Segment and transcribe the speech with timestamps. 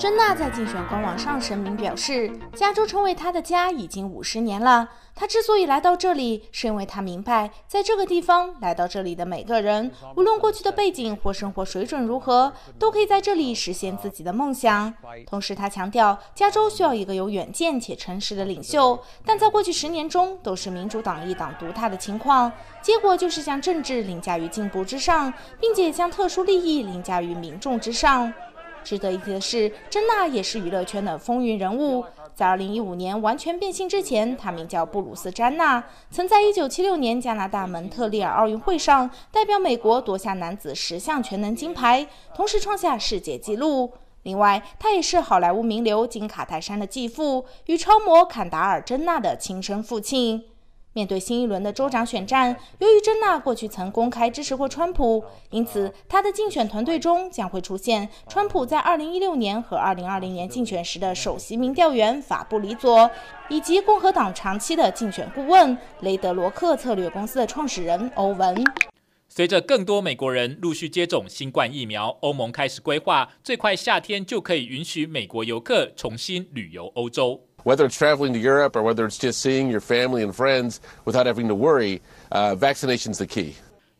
[0.00, 4.88] 珍娜在竞选官网上声明表示，加州成为她的家已经五十年了。
[5.14, 14.94] 她之所以来到这里，是因为她明白，在这个地方来到这里的每个人，无论过去的背景或生活水准如何，都可以在这里实现自己的梦想。
[15.26, 25.30] 同时，她强调，加州需要一个有远见且诚实的领袖，但在过去十年中，都是民主党一党独大的情况，结果就是将政治凌驾于进步之上，
[25.60, 28.32] 并且将特殊利益凌驾于民众之上。
[28.82, 32.04] 值得一提的是，珍娜也是娱乐圈的风云人物。
[32.34, 43.92] 在2015年完全变性之前，她名叫布鲁斯·詹娜，曾在1976年加拿大蒙特利尔奥运会上代表美国夺下男子十项全能金牌，同时创下世界纪录。
[44.22, 50.44] 另外，他也是好莱坞名流金卡戴珊的继父，与超模坎达尔·珍娜的亲生父亲。
[50.92, 63.08] 面对新一轮的州长选战，由于珍娜过去曾公开支持过川普，因此她的竞选团队中将会出现川普在2016年和2020年竞选时的首席民调员法布里佐，
[63.48, 68.64] 以及共和党长期的竞选顾问雷德罗克策略公司的创始人欧文。
[69.28, 77.46] 随着更多美国人陆续接种新冠疫苗，欧盟开始规划最快夏天就可以允许美国游客重新旅游欧洲。
[77.63, 81.47] Whether it's traveling to Europe or whether it's just seeing your family and friends without having
[81.47, 83.55] to worry, uh, vaccination's the key.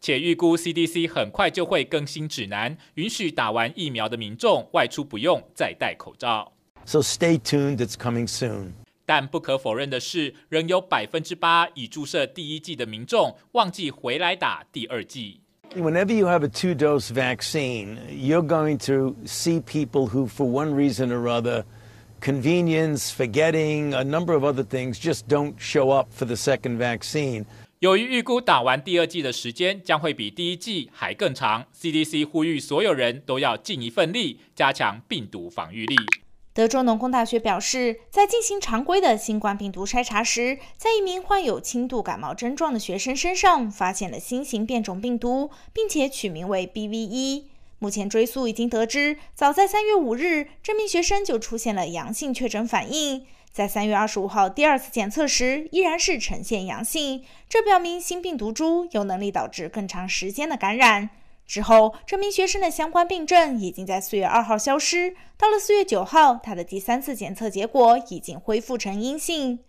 [0.00, 6.52] 且预估 CDC 很快就会更新指南，允许打完疫苗的民众外出不用再戴口罩。
[6.84, 8.74] So stay tuned, it's coming soon.
[9.04, 15.40] 但不可否认的是，仍有百分之八已注射第一剂的民众忘记回来打第二剂。
[15.74, 21.28] Whenever you have a two-dose vaccine, you're going to see people who, for one reason or
[21.28, 21.64] other,
[22.23, 27.45] convenience, forgetting a number of other things, just don't show up for the second vaccine.
[27.79, 35.95] 由于预估打完第二剂的时间将会比第一剂还更长，CDC 呼吁所有人都要尽一份力，加强病毒防御力。
[36.53, 47.52] 德州农工大学表示，在进行常规的新冠病毒筛查时，在一名患有轻度感冒症状的学生身上发现了新型变种病毒，并且取名为 BV1。
[47.83, 57.25] 目前追溯已经得知，早在三月五日，这名学生就出现了阳性确诊反应，在三月二十五号第二次检测时，依然是呈现阳性。
[57.49, 61.09] 这表明新病毒株有能力导致更长时间的感染。
[61.45, 69.59] 之后，这名学生的相关病症已经在四月二号消失，到了四月九号，他的第三次检测结果已经恢复成阴性。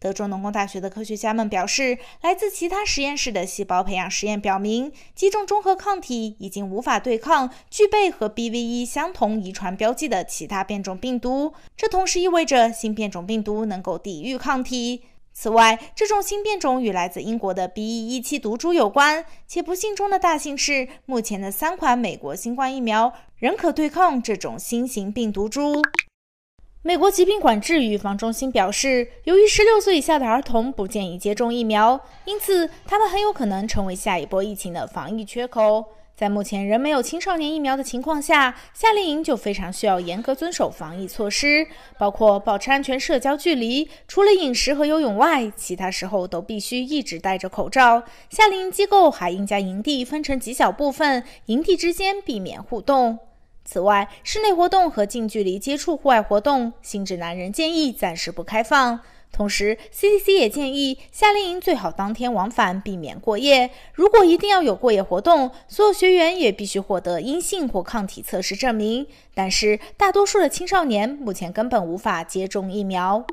[0.00, 11.52] 德州农工大学的科学家们表示，来自其他实验室的细胞培养实验表明，几种中和抗体已经无法对抗具备和 BV1 相同遗传标记的其他变种病毒。
[11.76, 15.02] 这同时意味着新变种病毒能够抵御抗体。
[15.34, 19.26] 此外，这种新变种与来自英国的 BE.1.7 毒株有关。
[19.46, 25.82] 且不幸中的大幸是，目前的三款美国新冠疫苗仍可对抗这种新型病毒株。
[26.82, 35.84] 美国疾病管制预防中心表示，由于十六岁以下的儿童不建议接种疫苗，因此他们很有可能成为下一波疫情的防疫缺口。
[36.16, 41.66] 在目前仍没有青少年疫苗的情况下，夏令营就非常需要严格遵守防疫措施，
[41.98, 48.02] 包括保持安全社交距离，除了饮食和游泳外，其他时候都必须一直戴着口罩。
[48.30, 53.18] 夏令营机构还应将营地分成几小部分，营地之间避免互动。
[53.70, 58.98] 此外，室内活动和近距离接触户外活动，新指南人建议暂时不开放。
[59.30, 63.70] 同时，CDC 也建议夏令营最好当天往返，避免过夜。
[63.94, 69.06] 如果一定要有过夜活动，所有学员也必须获得阴性或抗体测试证明。
[69.34, 73.24] 但是，大多数的青少年目前根本无法接种疫苗。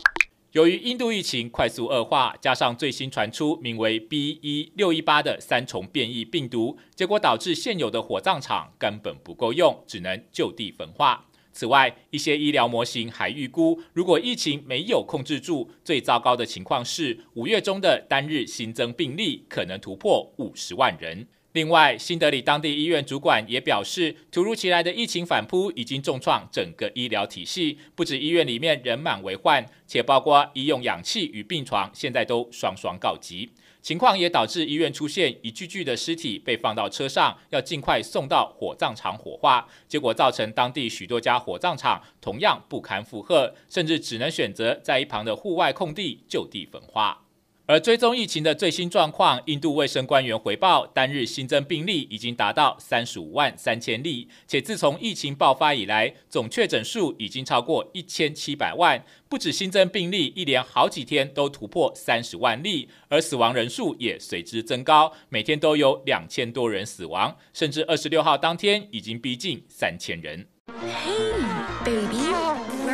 [0.58, 11.24] 由于印度疫情快速恶化，加上最新传出名为 B.1.618 的三重变异病毒，结果导致现有的火葬场根本不够用，只能就地焚化。
[11.54, 21.28] 此外，一些医疗模型还预估，如果疫情没有控制住，最糟糕的情况是五月中的单日新增病例可能突破五十万人。
[21.54, 33.50] 另外，新德里当地医院主管也表示，突如其来的疫情反扑已经重创整个医疗体系，不止医院里面人满为患，且包括医用氧气与病床现在都双双告急。
[33.82, 47.24] 情况也导致医院出现一具具的尸体被放到车上，要尽快送到火葬场火化，结果造成当地许多家火葬场同样不堪负荷，甚至只能选择在一旁的户外空地就地焚化。
[47.68, 59.04] 而追踪疫情的最新状况，印度卫生官员回报，单日新增病例已经达到三十五万三千例，且自从疫情爆发以来，总确诊数已经超过一千七百万。
[59.28, 70.48] 不止新增病例，一连好几天都突破三十万例，而死亡人数也随之增高，每天都有两千多人死亡，甚至二十六号当天已经逼近三千人。
[70.80, 71.44] Hey,
[71.84, 72.28] baby.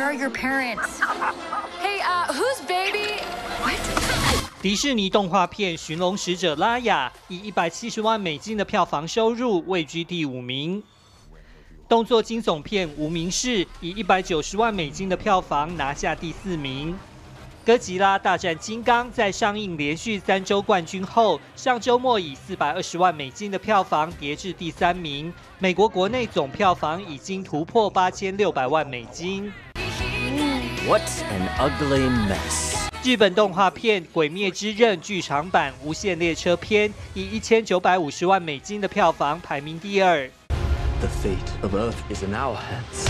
[0.04, 1.00] are your parents?
[1.80, 3.20] Hey, who's baby?
[4.64, 10.82] 迪士尼动画片《寻龙使者》拉雅以一百七十万美金的票房收入位居第五名。
[11.86, 16.96] 动作惊悚片《无名氏》以一百九十万美金的票房拿下第四名。
[17.62, 25.30] 哥吉拉大战金刚在上映连续三周冠军后，上周末以四百二十万美金的票房跌至第三名。
[25.58, 29.52] 美国国内总票房已经突破八千六百万美金。
[30.88, 32.83] What an ugly mess！
[33.04, 40.26] 日本动画片《鬼灭之刃》剧场版《无限列车篇》以一千九百五十万美金的票房排名第二。
[41.00, 43.06] The fate of Earth is in our hands.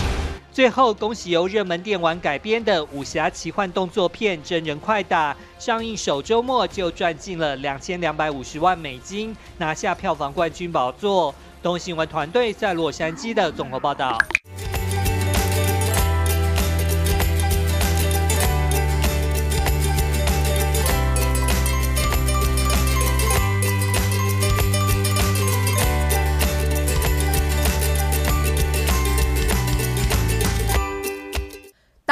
[0.51, 11.33] 最后，恭喜由热门电玩改编的武侠奇幻动作片《真人快打》上映首周末就赚进了两千两百五十万美金，拿下票房冠军宝座。
[11.63, 14.17] 东新闻团队在洛杉矶的综合报道。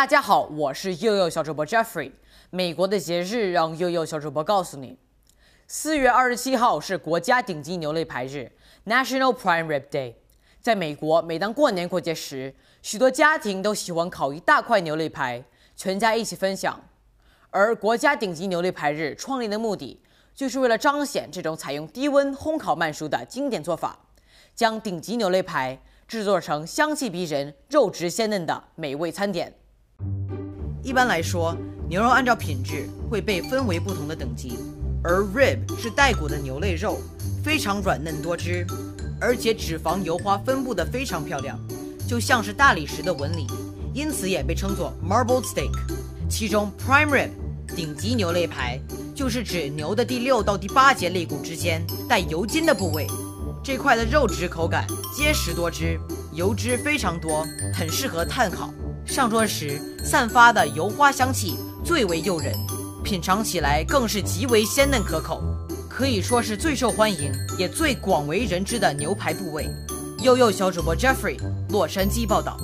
[0.04, 2.12] 大家好，我是悠悠小主播 Jeffrey。
[2.50, 4.98] 美国的节日让悠悠小主播告诉你：
[5.66, 8.52] 四月二十七号是国家顶级牛肋排日
[8.86, 10.16] （National Prime Rib Day）。
[10.60, 15.42] 在美国，每当过年过节时，许多家庭都喜欢烤一大块牛肋排，
[15.78, 16.82] 全家一起分享。
[17.50, 20.02] 而国家顶级牛肋排日创立的目的，
[20.36, 23.98] 就是为了彰显这种采用低温烘烤慢熟的经典做法，
[24.54, 25.80] 将顶级牛肋排
[26.10, 29.54] 制作成香气逼人、肉质鲜嫩的美味餐点。
[30.84, 31.56] 一般来说，
[31.88, 34.60] 牛肉按照品质会被分为不同的等级，
[35.02, 37.00] 而 rib 是带骨的牛肋肉，
[37.42, 38.68] 非常软嫩多汁，
[39.18, 41.58] 而且脂肪油花分布得非常漂亮，
[42.06, 43.48] 就像是大理石的纹理，
[43.94, 45.72] 因此也被称作 marble steak。
[46.30, 47.30] 其中 prime rib
[47.74, 48.78] 顶级牛肋排
[49.16, 53.08] 就是指牛的第六到第八节肋骨之间带油筋的部位，
[53.64, 54.86] 这块的肉质口感
[55.16, 55.98] 结实多汁，
[56.34, 58.74] 油脂非常多，很适合炭烤。
[59.06, 62.54] 上桌时散发的油花香气最为诱人，
[63.04, 65.44] 品尝起来更是极为鲜嫩可口，
[65.90, 69.70] 可以说是最受欢迎也最广为人知的牛排部位。
[70.22, 71.38] 悠悠小主播 Jeffrey，
[71.70, 72.58] 洛杉矶报道。